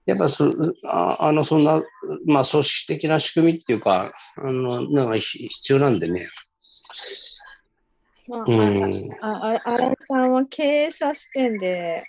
[0.06, 0.52] やっぱそ
[0.84, 1.82] ああのそんな、
[2.26, 6.26] まあ、組織的な仕組みっていうか、あのなんかひ必要なんでね。
[8.28, 12.04] まあうん、あ、あ、荒井さんは経営者視点で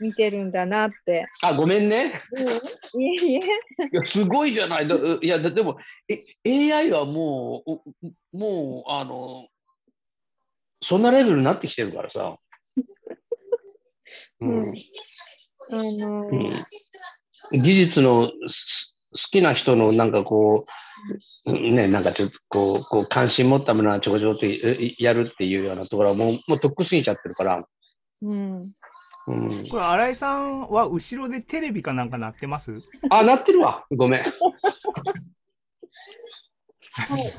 [0.00, 1.26] 見てるんだなって。
[1.42, 2.12] あ、ごめんね。
[2.32, 3.38] うん、いえいえ。
[3.38, 3.42] い
[3.92, 4.88] や、すごいじゃない。
[4.88, 5.78] だいや、だでも、
[6.08, 7.70] え AI はもう、
[8.32, 9.48] おもう、あの、
[10.82, 12.36] そんなレベルになってきてるからさ。
[14.40, 14.74] うんうん
[15.70, 16.66] あのうん
[17.52, 20.64] 技術のす好きな人のなんかこ
[21.46, 27.64] う、ね、なんかちょっとこう、こう関心持ったものはちょこちょこっとえやるっていうようなところはもう、もうとっくすぎちゃってるから。
[28.22, 28.72] うん。
[29.26, 32.82] うん、これ、新井さんは後ろでテレビかなんか鳴ってます？
[33.10, 33.84] あ、なってるわ。
[33.90, 34.22] ごめん。
[34.22, 34.28] は
[37.18, 37.32] い。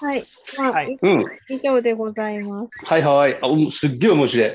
[0.00, 0.24] はい。
[0.58, 1.24] まあ、はいいうん。
[1.48, 2.92] 以上でございます。
[2.92, 3.38] はいはい。
[3.40, 4.50] あうんすっげえ面白い。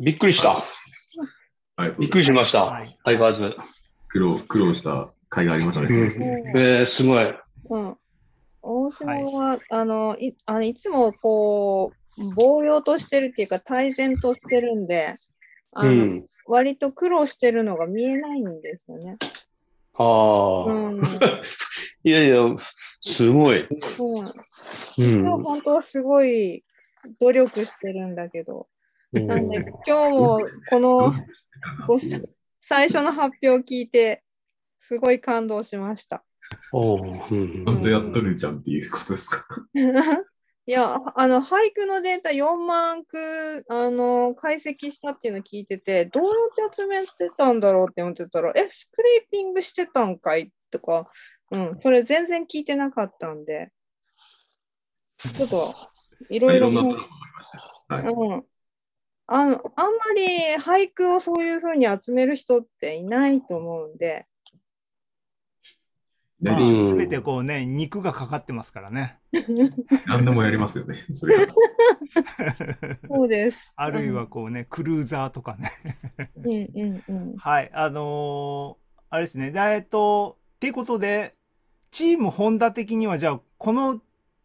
[0.00, 0.56] びっくりした。
[0.56, 2.64] ありがとうびっくりしました。
[2.64, 3.50] はい相変わらず。
[3.50, 3.56] す。
[4.08, 5.90] 苦労、苦労した甲斐がありましたうね。
[5.90, 6.02] ん
[6.58, 7.34] えー、すごい。
[7.70, 7.96] うん。
[8.60, 11.96] 大島は、あの、い、あの、いつもこう、
[12.36, 15.16] 棒用としてるっていうか、対然としてるんで、
[15.72, 16.26] あの、うん。
[16.46, 19.16] 割と苦労してるのが見えないんですよね。
[19.94, 21.00] ああ、うん。
[22.02, 22.36] いやいや、
[23.00, 23.68] すごい。
[23.96, 24.20] そ
[24.98, 25.24] うん。
[25.24, 26.64] は本当はすごい
[27.20, 28.68] 努力してるんだけど、
[29.12, 31.12] うんなんで今日もこの
[31.86, 31.98] ご
[32.60, 34.22] 最初の発表を聞いて、
[34.80, 36.24] すごい感動しました。
[36.72, 39.44] おーうんちゃんとやっとるじゃんっていうことですか？
[40.64, 46.30] いや、あの、俳句のデータ4万句、あの、解析したっていうのを聞いてて、どうや
[46.68, 51.10] って集めてたんだろうって思ってたら、え、スクレーピングしてたんかいとか、
[51.50, 53.72] うん、それ全然聞いてなかったんで、
[55.36, 55.74] ちょっと、
[56.30, 57.64] いろいろねいろんなプロもありましたよ。
[57.88, 58.14] はい。
[58.14, 58.44] うん。
[59.26, 60.26] あの、あんまり
[60.60, 64.26] 俳句をそういうふうに集める人っていないと思うんで、
[66.42, 69.18] まあ、ねうんすべてこうね、肉がかかってますからね。
[70.06, 70.96] 何でもやりますよね。
[71.12, 72.98] それから。
[73.08, 73.72] そうです。
[73.76, 75.70] あるいはこうね、クルーザーとかね。
[76.36, 77.36] うんうんうん。
[77.36, 78.82] はい、あのー
[79.14, 81.34] あれですね、でえっと、っていうことで、
[81.90, 84.00] チームホンダ的にはじゃあ、この、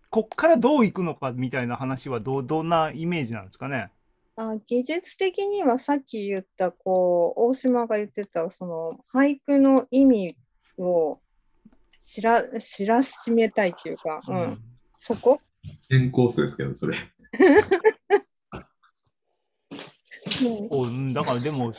[0.10, 3.92] こっからどういくのかみたいな話はどう、どんなイメージなんですかね？
[4.36, 10.36] あ技術的にはさっき言った、こう、大島が言ってた、その、俳句の意味
[10.78, 11.20] を
[12.10, 14.62] 知ら、知らしめたいっていうか、うん、
[15.02, 15.42] そこ？
[15.90, 16.96] 変コースですけど、それ。
[20.42, 20.68] うん。
[20.70, 21.74] おうんだからでも、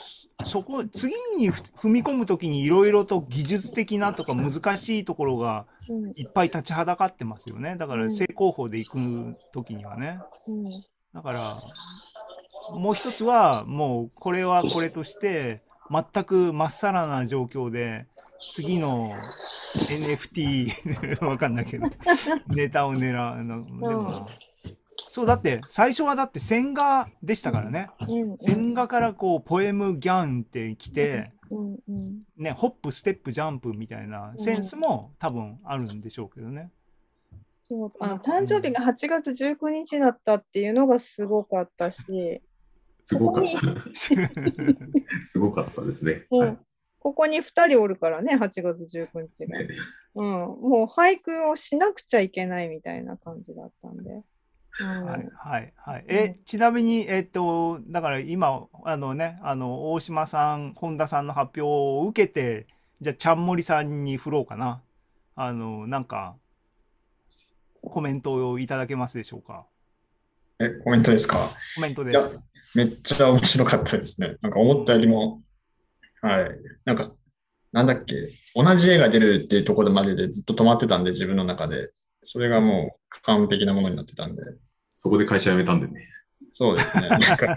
[0.45, 6.13] そこ、次にふ踏み込むときにいろいろと技術的なとか難しいところがうん。
[6.15, 7.77] いっぱい立ちはだかってますよね。
[7.77, 8.11] だからうん。
[8.11, 10.21] 正攻法で行くときにはね。
[10.47, 10.85] うん。
[11.15, 11.63] だから、
[12.71, 18.07] もう一つは、もうこれはこれとして、全くまっさらな状況で、
[18.53, 19.13] 次の
[19.75, 21.87] NFT わかんないけど、
[22.49, 23.65] ネタを狙うの。
[23.65, 24.29] でも、
[25.11, 27.91] そう、だって、最初はだって線画でしたからね。
[28.01, 36.71] うん線画からこう、ポエムギャンって来て、うんうんね、ホップ、ステップ、ジャンプみたいなセンスも多分あるんでしょうけどね。
[37.69, 42.41] そうあの誕生日が8月19日だったっていうのがすごかったし、
[43.05, 43.81] すごかっこた。
[45.25, 46.27] すごかったですね。
[46.31, 46.59] うんはい
[47.01, 49.59] ここに2人おるからね、8月19日が。
[49.59, 49.69] ね
[50.15, 54.11] うん、もう俳句をしなくちゃいけないみたいな感じだったんで。
[54.81, 56.03] うんはいはいはい。
[56.03, 62.67] うんえ、ちなみに、えっと、だから今、あのね、あの、大島さん、本田さんの発表を受けて、
[63.01, 64.83] じゃあ、ちゃんもりさんに振ろうかな。
[65.37, 66.37] あの、なんか、
[67.81, 69.67] コメントをいただけますでしょうか？
[70.59, 71.49] え、コメントですか？
[71.77, 72.41] コメントでいやす。
[72.75, 74.37] めっちゃ面白かったですね。
[74.43, 75.41] なんか思ったよりも、
[76.23, 76.51] はい。
[76.85, 77.11] なんか、
[77.73, 81.91] なんだっけ、同じ絵が出るっていうところまででずっと止まってたんで、自分の中で。
[82.23, 84.43] それがもう完璧なものになってたんで。
[84.95, 86.09] そこで会社辞めたんでね。
[86.51, 87.09] そうですね。
[87.09, 87.57] なんか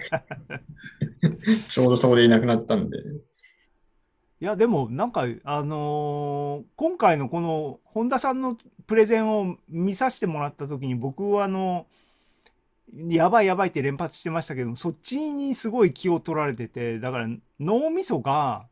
[1.68, 2.98] ちょうどそこでいなくなったんで。
[2.98, 11.86] いや、でも、なんか、あのー今回のこの、本田さんのプレゼンを見させてもらったときに、僕は、あの、
[12.94, 17.28] やばいやばいって連発してましたけど、そっちにすごい気を取られてて、だから、
[17.58, 18.66] 脳みそが、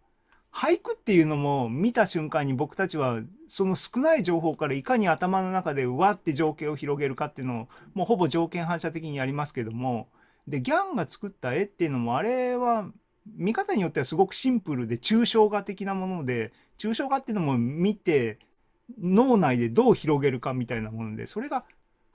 [0.53, 10.09] 俳句っていうのも見た瞬間に僕たちは、その少ない情報からいかに頭の中でうわって情景を広げるかっていうのを、もうほぼ条件反射的にやりますけども、
[10.47, 12.91] で、ギャンが作った絵っていうのも、あれは、
[13.27, 18.39] 見方によってはすごくシンプルで抽象画的なもので抽象画っていうのも見て
[19.01, 21.65] 脳内でどう広げるかみたいなものでそれが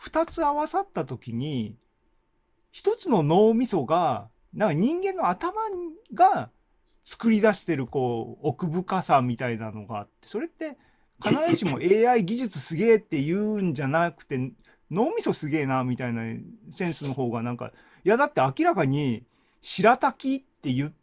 [0.01, 1.75] 2つ合わさった時に
[2.75, 5.61] 1つの脳みそがなんか人間の頭
[6.13, 6.49] が
[7.05, 10.77] 作り出してるこう奥深さみたいなのがあってそれって
[11.23, 14.51] 必ずしも AI 技術すげえって言うんじゃなくて
[14.91, 16.23] 脳みそすげえなみたいな
[16.69, 17.71] センスの方がなんか
[18.03, 19.23] いやだって明らかに
[19.61, 20.93] 白滝って言っ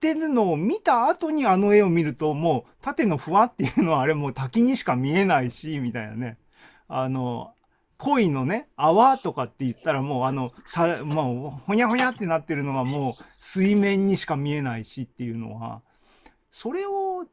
[0.00, 6.38] てるのを見た後にあの絵を見るともう縦のふわっていうのはあれもう滝にしか見えないしみたいなね。
[6.88, 7.52] あの
[8.02, 15.82] 恋のね泡とかって言ったらもうあのさもうほにゃほにゃってなってるのがもう水面にしか見えないしっていうのは
[16.50, 17.26] それを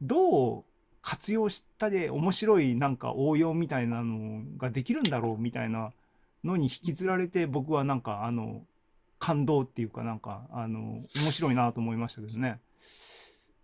[0.00, 0.64] どう
[1.02, 5.90] 活用したで面白いなんか応用みたいなのができるんだろうみたいな
[6.44, 8.62] のに引きずられて僕はなんかあの
[9.18, 12.60] 感動っていうかなんかあの面白いなと思いましたけどね。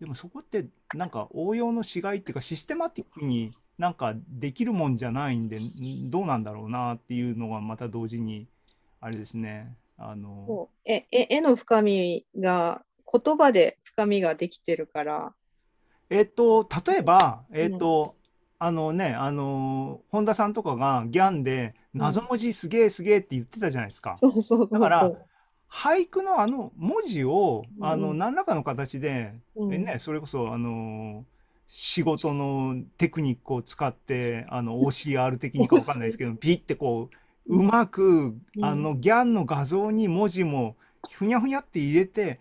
[0.00, 8.46] でもそこってなんか応用のしがいっていうかシステマティックになんかできるもんじゃないんでんどうなんだろうなっていうのがまた同時に
[9.00, 9.76] あれですね。
[9.98, 15.34] あのええ絵の深みが言葉で深みができてるから、
[16.10, 18.14] えっと例えばえっと、
[18.60, 24.16] あのねあの本田さんとかがギャンで謎文字すげえすげえって言ってたじゃないですか。
[24.70, 25.12] だから
[25.68, 28.18] 俳句のあの文字をあのうん。
[28.18, 29.74] 何らかの形で、うん。
[29.74, 31.24] えね、それこそあの
[31.74, 37.08] 仕事のテクニックを使ってあの OCR 的にかわかんないですけど ピッてこ
[37.46, 38.64] ううまくうん。
[38.64, 40.76] あのギャンの画像に文字も
[41.12, 42.40] ふにゃふにゃって入れて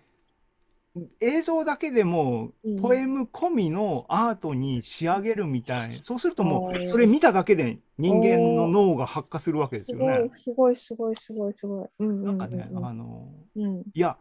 [1.22, 2.82] 映像だけでもうん。
[2.82, 6.02] ポエム込みのアートに仕上げるみたい。
[6.04, 10.26] そうするともうそれ見ただけで人間の脳が発火するわけですよね。
[10.26, 10.30] い。
[10.34, 11.88] すごいすごいすごいすごい。
[12.00, 13.78] うんうんうんなんかね、あのうん。
[13.78, 14.20] いやこ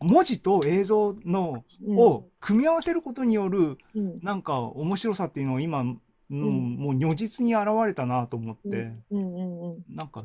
[0.00, 1.98] 文字と映像のうん。
[1.98, 4.20] を組み合わせることによるうん。
[4.22, 5.96] なんか面白さっていうのを今、うん
[6.30, 9.18] んもう如実に現れたなと思って、うん。
[9.18, 10.24] うんうんなんか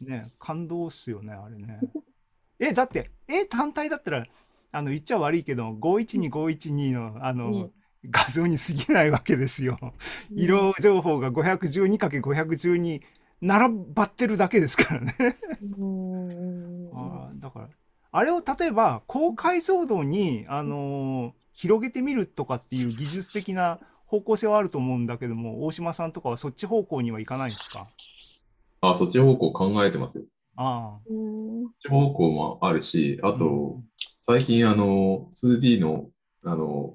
[0.00, 1.80] ね感動っすよねあれね。
[2.58, 4.24] えだって絵単体だったら
[4.72, 7.70] あの言っちゃ悪いけど512512のあの、うん。
[8.10, 9.78] 画像に過ぎないわけですよ。
[10.30, 13.00] 色情報が 512×512
[13.40, 15.14] 並ばってるだけですからね。
[16.92, 17.68] あーだから
[18.16, 27.86] あれを例えば高解像度に、あのー広げてみるとかっていう技術的な方向性はあると思うんだけども、大島さんとかはそっち方向にはいかないんですか？
[28.80, 30.24] あ、そっち方向考えてますよ。
[30.56, 33.32] あうんそっち方向もあるし、ああ。
[33.34, 33.80] と、
[34.18, 36.10] 最近あの、2D の、
[36.44, 36.94] あの、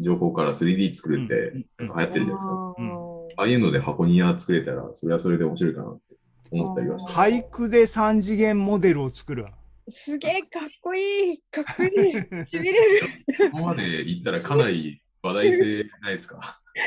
[0.00, 2.52] 情報から 3D 作るって流行ってるじゃないですか。
[2.52, 6.16] あーああいうので箱庭作れたら、それはそれで面白いかなって
[6.50, 7.12] 思ったりはして。
[7.12, 9.46] 俳句で3次元モデルを作る。
[9.90, 11.90] すげえかっこいいかっこいい。
[12.48, 13.24] しびれる。
[13.36, 16.40] そこまで行ったらかなり話題性ないですか？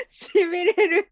[0.09, 1.07] しびれる。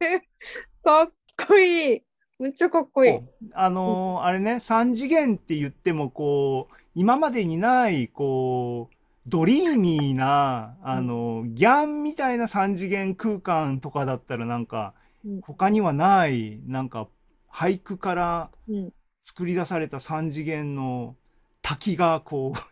[0.83, 1.11] かっ
[1.47, 2.01] こいい。
[2.39, 3.19] めっちゃかっこいい。
[3.53, 8.95] あのーあれね、3次元って言っても、こう、今までにない、こう、
[9.27, 17.07] ドリーミーな、あの、ギャンみたいな3次元空間とかだったら、なんかうん、他にはない、なんか、
[17.53, 18.93] 俳句からうん。
[19.23, 21.15] 作り出された3次元の
[21.61, 22.53] 滝が、こ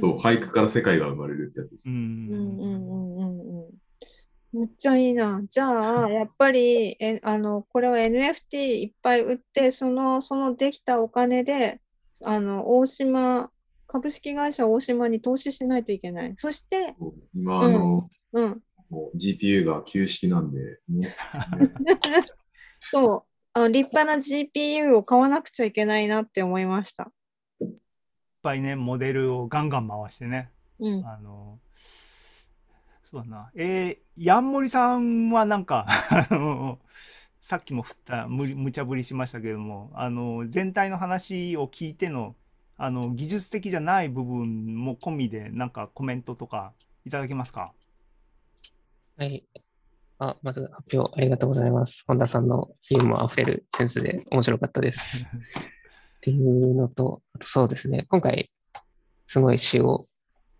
[0.00, 1.94] そう、俳句から世界が生まれるってやつですう、う。
[1.94, 3.74] うんうんうんうんうん。
[4.52, 5.42] めっちゃいいな。
[5.48, 11.80] じゃあ、 やっぱり、え、あの、これは NFT いっぱい売って、その、そのできたお金で、
[12.22, 13.50] あの、大島、
[13.86, 16.34] 株式会社大島に投資しないといけない。
[16.36, 16.94] そして、
[17.34, 21.14] 今、あの、うん、もう GPU が旧式なんで、ね
[22.78, 23.22] そう、
[23.54, 27.12] あの立派な GPU を買わなくちゃいけないなって思いました。
[27.60, 27.68] いっ
[28.42, 30.50] ぱいね、モデルをガンガン回してね。
[30.80, 31.06] うん。
[31.06, 31.60] あの、
[33.04, 33.50] そうだな。
[33.54, 35.86] えー、ヤンモリさんはなんか、
[36.30, 36.80] あの、
[37.38, 42.34] さっきも振った、むり無茶ぶりしましたけれども、あの、全体の話を聞いての、
[42.76, 46.72] あの、技術的じゃない部分も込みで、なんかコメントとか
[47.04, 47.72] いただけますか？
[49.16, 49.44] はい。
[50.18, 52.04] あ、まず発表ありがとうございます。
[52.06, 55.26] 本田さんのユーモア溢れるセンスで面白かったです。
[55.34, 58.50] っていうのと、あとそうですね、今回、
[59.26, 60.06] すごい詩を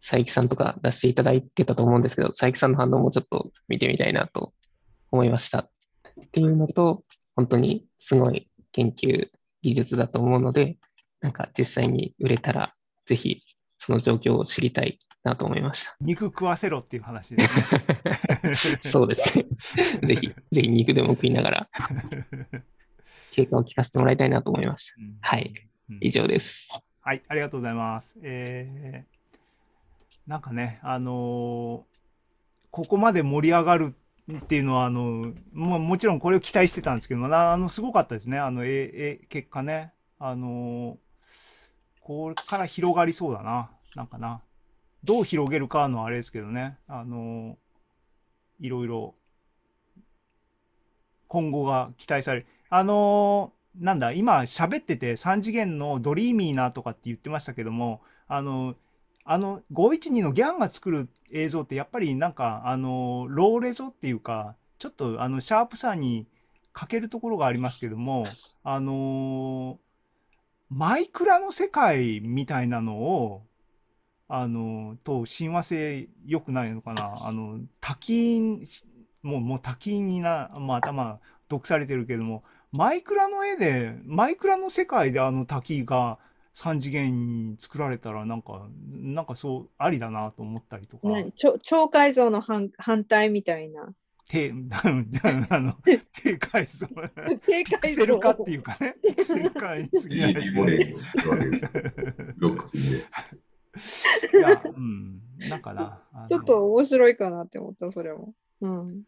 [0.01, 4.53] 佐伯さんとか出していただいてたと思うんですけど、佐伯さんの反応もちょっと見てみたいなと
[5.11, 5.61] 思いました。
[5.61, 5.69] っ
[6.33, 7.05] ていうのと、
[7.37, 9.29] 本当にすごい研究
[9.63, 10.77] 技術だと思うので、
[11.21, 12.75] なんか実際に売れたら、
[13.07, 13.43] ぜひ
[13.79, 15.97] その状況を知りたいなと思いました。
[16.01, 18.77] 肉食わせろっていう話ですね。
[18.81, 19.47] そうですね。
[20.07, 21.68] ぜひ、ぜひ肉でも食いながら、
[23.33, 24.95] 経過を聞かせてもらいたいなと思いました。
[25.01, 25.53] うんはい。
[25.91, 26.68] うん以上です。
[27.01, 28.18] はい、ありがとうございます。
[28.22, 29.14] えー
[30.27, 31.95] なんかね、あのー
[32.70, 33.95] ここまで盛り上がる
[34.33, 38.91] っていうのは、あのももちろんこれを期待してたんですけどあのすごかったですね、あの、え
[39.22, 39.93] え結果ね。
[40.18, 40.97] あのー
[42.01, 44.43] これから広がりそうだな、なんかな。
[45.05, 47.57] どう広げるかのあれですけどね、あのー
[48.61, 49.15] いろいろ
[51.29, 52.47] 今後が期待される。
[52.71, 58.77] あのーなんだ、今喋ってて3次元のドリーミーなとかって言ってましたけども、あの、
[59.25, 66.27] あの512のギャンが作る映像ってやっぱりなんか、あの、ローレゾっていうか、ちょっとあの、シャープさに
[66.73, 68.27] 欠けるところがありますけども、
[68.63, 69.79] あの、
[70.71, 73.43] マイクラの世界みたいなのを、
[74.29, 77.27] あの、と親和性良くないのかな。
[77.27, 78.66] あの、多金、
[79.22, 82.41] もう、もう多金にな、まあ頭、毒されてるけども、
[82.72, 86.18] マイクラの絵で、マイクラの世界であの滝が
[86.55, 93.93] 3次元に作られたら、なんか、なんかそう、ありだなと思ったりとか、何超超改造の反反対みたいな。
[94.29, 94.53] 低、
[95.51, 95.77] あの、
[96.12, 96.87] 低解像、
[97.47, 101.62] 低ピク改造セル化っていうかね、セル化に過ぎない 3D モデルをするわけです。
[102.39, 103.54] ロッ。
[104.33, 105.20] いや、うん、
[105.51, 106.01] なんかな。
[106.12, 108.35] あのちょっと面白いかなって思った、それも。
[108.61, 109.03] うん。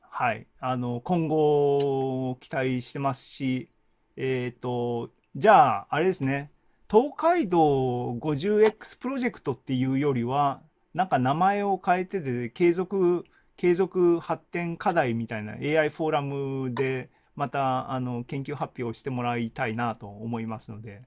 [0.00, 3.70] はい、あの今後を期待してますし、
[4.16, 6.50] えっ、と、じゃあ、あれですね、
[6.90, 10.60] 東海道 50X プロジェクトっていうよりは、
[10.92, 13.24] なんか名前を変えてで、継続、
[13.56, 21.02] 継続発展課題みたいな AI フォーラムで、またあの研究発表してもらいたいなと思いますので、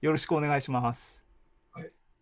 [0.00, 1.19] よろしくお願いします。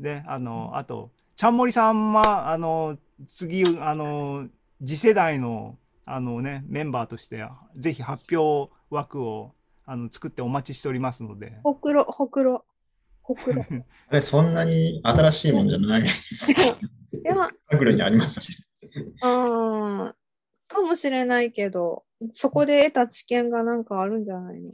[0.01, 4.49] はいで、あの、あと、ちゃんもりさんは、あの、次、あの、
[4.85, 7.45] 次世代の、あのね、メンバーとして、
[7.77, 9.53] ぜひ発表枠を
[9.85, 12.65] あの作ってお待ちしておりますので、ほくろ、ほくろ。
[13.23, 13.63] ほくろ。
[13.63, 13.67] い
[14.09, 16.53] あれ、そんなに新しいもんじゃないです。
[16.53, 16.77] や、
[17.67, 18.57] アグルにありましたし。
[19.23, 20.15] あー
[20.69, 24.71] かもしれないけど、そこで得た知見がなんかあるんじゃないの？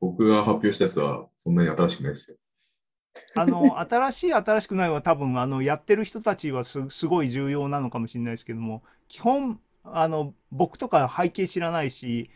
[0.00, 2.38] 僕が発表したやつはそんなに新しくないですよ。
[3.34, 12.30] あの、新しい、新しくないは多分、あの、やってる人たちはす、すごい重要なのかもしれないですけども、基本、あの、僕とか背景知らないし、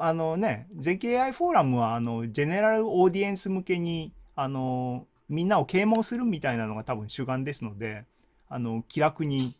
[0.00, 8.04] あのね、全景 AI フォーラムは、あの、ジェネラルオーディエンス向けに、あの、みんなを啓蒙するみたいなのが多分主眼ですので、
[8.48, 9.54] あの、気楽に、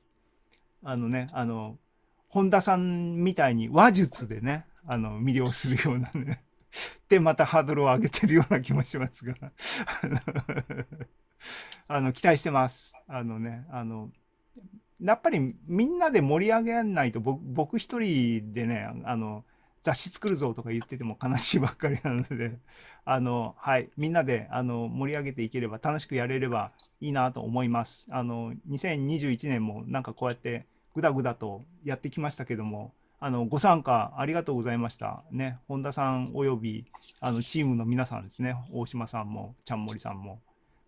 [0.83, 1.79] あのね、あの、
[2.29, 6.43] 本田さんみたいに話術でね、あの、魅了するようなね、
[7.09, 9.35] で、またハードルを上げてるような気もしますが、
[11.89, 12.95] あの、期待してます。
[13.07, 14.11] あのね、あの、
[15.01, 19.45] やっぱりみんなで盛り上げないと僕僕一人でねあの
[19.83, 22.59] 雑誌作るぞとか言ってても悲しいばっかりなので
[23.05, 36.87] あのはいみんなであの盛り上げていければ楽しくやれればいいなと思いますあの2021年もなんかこうやってぐだぐだとやってきましたけどもあのご参加ありがとうございましたね本田さんおよび
[37.21, 40.41] あのチームの皆さんですね大島さんもちゃんもりさんも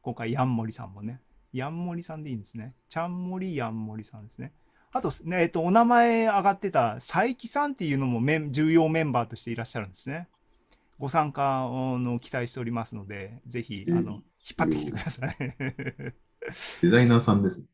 [0.02, 1.20] 今回ヤンモリさんもね
[1.52, 2.74] ヤンモリさんでいいんですね。
[2.88, 4.52] ちゃんもりヤンモリさんですね。
[4.92, 10.28] あと、ね、えっと、お名前上がってた佐伯さんっていうのもメン重要メンバーとしていらっしゃるんですね。
[10.98, 11.66] ご参加
[11.98, 14.22] の期待しておりますので、ぜひ、あの、引っ
[14.56, 15.36] 張ってきてください。
[16.82, 17.66] デザイナーさんです。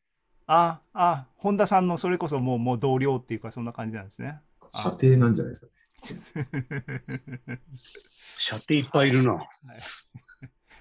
[0.47, 4.41] あ、あ、本田さんのそれこそもう、もう同僚っていうか、そんな感じなんですね。
[4.69, 5.73] 射程なんじゃないですか。
[8.39, 9.49] 射程いっぱいいるな。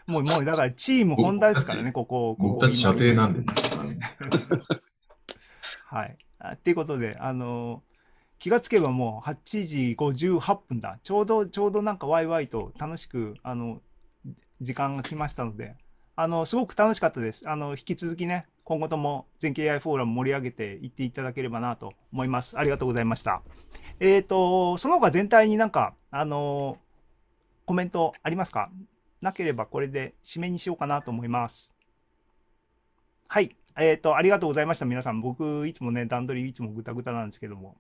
[0.08, 2.36] もう、もう、だからチーム本田ですからね、ここ。
[2.36, 3.46] ここ僕たち射程なんで、ね。
[5.88, 6.18] はい。
[6.54, 7.82] っていうことで、あの
[8.38, 11.00] 気がつけばもう8時58分だ。
[11.02, 13.82] ちょうど、ちょうどなんかワイワイと楽しく、あの、
[14.62, 15.76] 時間が来ましたので、
[16.16, 17.50] あの、すごく楽しかったです。
[17.50, 22.58] あの、引き続きね、今後とも全経 AI フォーラム盛り上げていっていただければなと思います。
[22.58, 23.44] ありがとうございました。
[24.00, 26.80] えっ、ー、と、その他全体になんか、あの、
[27.66, 28.72] コメントありますか？
[29.22, 31.72] なければこれで締めにしようかなと思います。
[33.28, 33.56] はい。
[33.78, 34.86] えっ、ー、と、ありがとうございました。
[34.86, 35.22] 皆さん。
[35.22, 37.78] 僕、いつもね、段取りいつもぐたぐたなんですけども。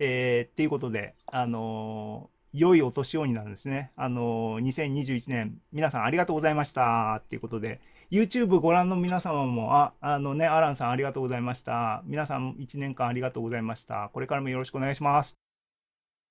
[0.00, 3.92] えー、っていうことで、あの、良いお年をになるんですね。
[3.96, 7.20] あのー、2021年、皆さんありがとうございました。
[7.22, 7.80] っていうことで、
[8.10, 12.02] YouTube ご覧の皆様も、あ、あのね、アランさんありがとうございました。
[12.06, 14.10] 皆さん1年間ありがとうございました。
[14.12, 15.45] これからもよろしくお願いします。